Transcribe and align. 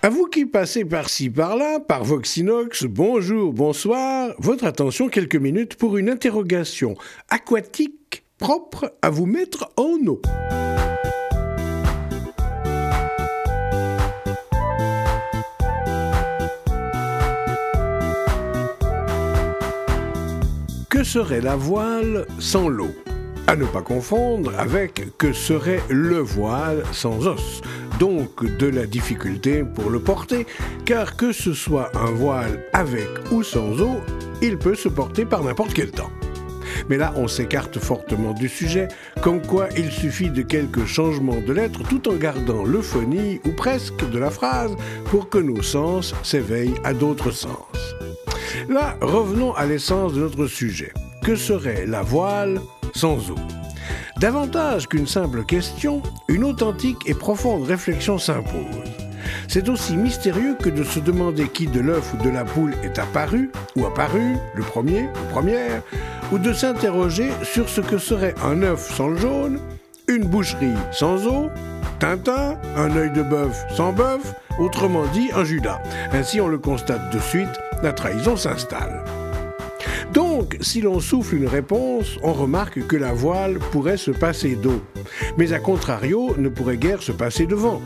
À 0.00 0.10
vous 0.10 0.26
qui 0.26 0.46
passez 0.46 0.84
par-ci 0.84 1.28
par-là, 1.28 1.80
par 1.80 2.04
Voxinox, 2.04 2.84
bonjour, 2.84 3.52
bonsoir, 3.52 4.30
votre 4.38 4.64
attention 4.64 5.08
quelques 5.08 5.36
minutes 5.36 5.74
pour 5.74 5.98
une 5.98 6.08
interrogation 6.08 6.94
aquatique 7.28 8.22
propre 8.38 8.94
à 9.02 9.10
vous 9.10 9.26
mettre 9.26 9.70
en 9.76 9.98
eau. 10.06 10.22
Que 20.88 21.04
serait 21.04 21.40
la 21.40 21.56
voile 21.56 22.26
sans 22.38 22.68
l'eau? 22.68 22.94
À 23.48 23.56
ne 23.56 23.64
pas 23.64 23.80
confondre 23.80 24.52
avec 24.58 25.16
que 25.16 25.32
serait 25.32 25.80
le 25.88 26.18
voile 26.18 26.82
sans 26.92 27.26
os 27.26 27.62
donc 27.98 28.44
de 28.58 28.66
la 28.66 28.84
difficulté 28.84 29.64
pour 29.64 29.88
le 29.88 30.00
porter, 30.00 30.46
car 30.84 31.16
que 31.16 31.32
ce 31.32 31.54
soit 31.54 31.90
un 31.96 32.10
voile 32.10 32.62
avec 32.74 33.08
ou 33.32 33.42
sans 33.42 33.80
eau, 33.80 34.00
il 34.42 34.58
peut 34.58 34.74
se 34.74 34.90
porter 34.90 35.24
par 35.24 35.42
n'importe 35.42 35.72
quel 35.72 35.90
temps. 35.90 36.10
Mais 36.90 36.98
là, 36.98 37.14
on 37.16 37.26
s'écarte 37.26 37.78
fortement 37.78 38.34
du 38.34 38.50
sujet, 38.50 38.88
comme 39.22 39.40
quoi 39.40 39.68
il 39.78 39.90
suffit 39.90 40.28
de 40.28 40.42
quelques 40.42 40.84
changements 40.84 41.40
de 41.40 41.52
lettres 41.54 41.82
tout 41.88 42.06
en 42.06 42.16
gardant 42.16 42.64
l'euphonie 42.64 43.40
ou 43.46 43.52
presque 43.52 44.08
de 44.10 44.18
la 44.18 44.30
phrase 44.30 44.76
pour 45.06 45.30
que 45.30 45.38
nos 45.38 45.62
sens 45.62 46.14
s'éveillent 46.22 46.80
à 46.84 46.92
d'autres 46.92 47.30
sens. 47.30 47.96
Là, 48.68 48.98
revenons 49.00 49.54
à 49.54 49.64
l'essence 49.64 50.12
de 50.12 50.20
notre 50.20 50.46
sujet. 50.48 50.92
Que 51.24 51.34
serait 51.34 51.86
la 51.86 52.02
voile 52.02 52.60
sans 52.98 53.30
eau 53.30 53.36
Davantage 54.18 54.88
qu'une 54.88 55.06
simple 55.06 55.44
question, 55.44 56.02
une 56.26 56.42
authentique 56.42 56.98
et 57.06 57.14
profonde 57.14 57.62
réflexion 57.62 58.18
s'impose. 58.18 58.82
C'est 59.46 59.68
aussi 59.68 59.96
mystérieux 59.96 60.56
que 60.60 60.68
de 60.68 60.82
se 60.82 60.98
demander 60.98 61.48
qui 61.48 61.68
de 61.68 61.78
l'œuf 61.78 62.12
ou 62.12 62.24
de 62.24 62.28
la 62.28 62.44
poule 62.44 62.74
est 62.82 62.98
apparu, 62.98 63.52
ou 63.76 63.86
apparu, 63.86 64.34
le 64.56 64.64
premier 64.64 65.04
ou 65.04 65.32
première, 65.32 65.82
ou 66.32 66.38
de 66.38 66.52
s'interroger 66.52 67.30
sur 67.44 67.68
ce 67.68 67.80
que 67.80 67.98
serait 67.98 68.34
un 68.44 68.62
œuf 68.62 68.92
sans 68.96 69.14
jaune, 69.16 69.60
une 70.08 70.24
boucherie 70.24 70.74
sans 70.90 71.26
eau, 71.28 71.50
Tintin, 72.00 72.56
un 72.76 72.96
œil 72.96 73.12
de 73.12 73.22
bœuf 73.22 73.64
sans 73.76 73.92
bœuf, 73.92 74.34
autrement 74.58 75.06
dit 75.12 75.30
un 75.34 75.44
Judas. 75.44 75.80
Ainsi 76.12 76.40
on 76.40 76.48
le 76.48 76.58
constate 76.58 77.12
de 77.14 77.20
suite, 77.20 77.60
la 77.82 77.92
trahison 77.92 78.36
s'installe. 78.36 79.04
Donc, 80.12 80.56
si 80.60 80.80
l'on 80.80 81.00
souffle 81.00 81.36
une 81.36 81.46
réponse, 81.46 82.18
on 82.22 82.32
remarque 82.32 82.86
que 82.86 82.96
la 82.96 83.12
voile 83.12 83.58
pourrait 83.72 83.96
se 83.96 84.10
passer 84.10 84.56
d'eau, 84.56 84.80
mais 85.36 85.52
à 85.52 85.58
contrario 85.58 86.34
ne 86.38 86.48
pourrait 86.48 86.76
guère 86.78 87.02
se 87.02 87.12
passer 87.12 87.46
de 87.46 87.54
vent. 87.54 87.82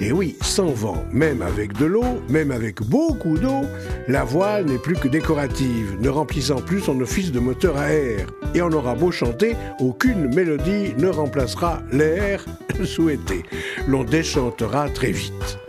Et 0.00 0.12
oui, 0.12 0.36
sans 0.42 0.70
vent, 0.72 1.04
même 1.12 1.42
avec 1.42 1.74
de 1.74 1.86
l'eau, 1.86 2.22
même 2.28 2.50
avec 2.50 2.82
beaucoup 2.82 3.38
d'eau, 3.38 3.62
la 4.08 4.24
voile 4.24 4.66
n'est 4.66 4.78
plus 4.78 4.96
que 4.96 5.08
décorative, 5.08 5.96
ne 6.00 6.08
remplissant 6.08 6.60
plus 6.60 6.80
son 6.80 7.00
office 7.00 7.32
de 7.32 7.40
moteur 7.40 7.76
à 7.76 7.92
air. 7.92 8.26
Et 8.54 8.62
on 8.62 8.70
aura 8.70 8.94
beau 8.94 9.10
chanter, 9.10 9.56
aucune 9.80 10.34
mélodie 10.34 10.94
ne 10.98 11.08
remplacera 11.08 11.82
l'air 11.92 12.44
souhaité. 12.84 13.42
L'on 13.86 14.04
déchantera 14.04 14.88
très 14.88 15.12
vite. 15.12 15.61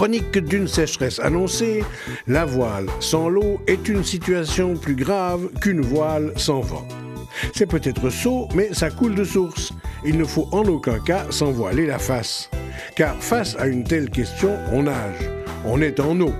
Chronique 0.00 0.38
d'une 0.38 0.66
sécheresse 0.66 1.20
annoncée, 1.20 1.84
la 2.26 2.46
voile 2.46 2.86
sans 3.00 3.28
l'eau 3.28 3.60
est 3.66 3.86
une 3.86 4.02
situation 4.02 4.74
plus 4.74 4.94
grave 4.94 5.50
qu'une 5.60 5.82
voile 5.82 6.32
sans 6.36 6.60
vent. 6.60 6.88
C'est 7.54 7.66
peut-être 7.66 8.08
sot, 8.08 8.48
mais 8.54 8.72
ça 8.72 8.88
coule 8.88 9.14
de 9.14 9.24
source. 9.24 9.74
Il 10.02 10.16
ne 10.16 10.24
faut 10.24 10.48
en 10.52 10.64
aucun 10.64 11.00
cas 11.00 11.26
s'envoiler 11.28 11.84
la 11.84 11.98
face. 11.98 12.48
Car 12.96 13.14
face 13.16 13.56
à 13.58 13.66
une 13.66 13.84
telle 13.84 14.08
question, 14.08 14.56
on 14.72 14.84
nage. 14.84 15.28
On 15.66 15.82
est 15.82 16.00
en 16.00 16.18
eau. 16.18 16.32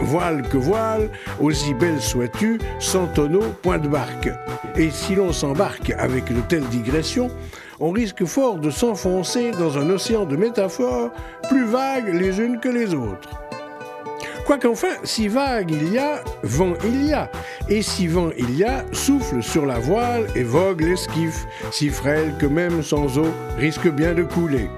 voile 0.00 0.48
que 0.48 0.56
voile, 0.56 1.10
aussi 1.38 1.74
belle 1.74 2.00
sois-tu, 2.00 2.58
sans 2.78 3.08
tonneau, 3.08 3.44
point 3.60 3.76
de 3.76 3.88
barque. 3.88 4.30
Et 4.74 4.88
si 4.90 5.16
l'on 5.16 5.34
s'embarque 5.34 5.90
avec 5.98 6.32
de 6.34 6.40
telles 6.48 6.68
digressions, 6.70 7.30
on 7.82 7.90
risque 7.90 8.24
fort 8.24 8.58
de 8.58 8.70
s'enfoncer 8.70 9.50
dans 9.50 9.76
un 9.76 9.90
océan 9.90 10.24
de 10.24 10.36
métaphores 10.36 11.10
plus 11.48 11.64
vagues 11.64 12.14
les 12.14 12.38
unes 12.38 12.60
que 12.60 12.68
les 12.68 12.94
autres. 12.94 13.28
Quoiqu'enfin, 14.46 14.94
si 15.02 15.26
vague 15.26 15.72
il 15.72 15.92
y 15.92 15.98
a, 15.98 16.22
vent 16.44 16.74
il 16.84 17.06
y 17.06 17.12
a. 17.12 17.28
Et 17.68 17.82
si 17.82 18.06
vent 18.06 18.30
il 18.38 18.56
y 18.56 18.62
a, 18.62 18.84
souffle 18.92 19.42
sur 19.42 19.66
la 19.66 19.80
voile 19.80 20.26
et 20.36 20.44
vogue 20.44 20.80
l'esquif, 20.80 21.44
si 21.72 21.88
frêle 21.88 22.32
que 22.38 22.46
même 22.46 22.82
sans 22.84 23.18
eau 23.18 23.26
risque 23.58 23.88
bien 23.88 24.14
de 24.14 24.22
couler. 24.22 24.70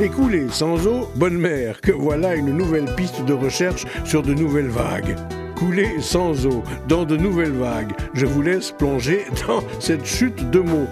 Et 0.00 0.08
couler 0.08 0.46
sans 0.50 0.86
eau, 0.86 1.10
bonne 1.16 1.36
mère, 1.36 1.82
que 1.82 1.92
voilà 1.92 2.34
une 2.34 2.56
nouvelle 2.56 2.94
piste 2.94 3.22
de 3.22 3.34
recherche 3.34 3.84
sur 4.04 4.22
de 4.22 4.32
nouvelles 4.32 4.68
vagues. 4.68 5.14
Couler 5.56 6.00
sans 6.00 6.46
eau, 6.46 6.62
dans 6.88 7.04
de 7.04 7.18
nouvelles 7.18 7.52
vagues. 7.52 7.92
Je 8.14 8.24
vous 8.24 8.40
laisse 8.40 8.70
plonger 8.70 9.26
dans 9.46 9.62
cette 9.78 10.06
chute 10.06 10.50
de 10.50 10.60
mots 10.60 10.88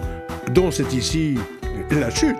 dont 0.53 0.71
c'est 0.71 0.93
ici 0.93 1.35
la 1.91 2.09
chute. 2.09 2.35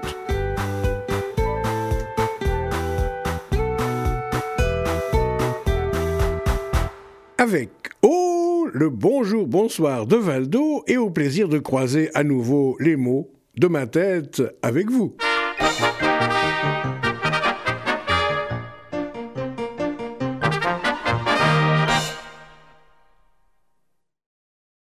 Avec 7.38 7.70
oh 8.02 8.68
le 8.74 8.90
bonjour 8.90 9.48
bonsoir 9.48 10.06
de 10.06 10.16
Valdo 10.16 10.84
et 10.88 10.98
au 10.98 11.10
plaisir 11.10 11.48
de 11.48 11.58
croiser 11.58 12.10
à 12.14 12.24
nouveau 12.24 12.76
les 12.80 12.96
mots 12.96 13.30
de 13.58 13.68
ma 13.68 13.88
tête 13.88 14.42
avec 14.62 14.90
vous. 14.90 15.16